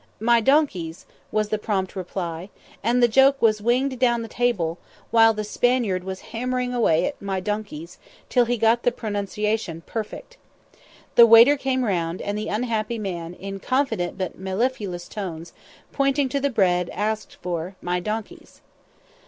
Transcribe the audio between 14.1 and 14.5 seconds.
but